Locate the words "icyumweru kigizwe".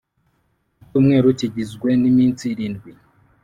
0.81-1.89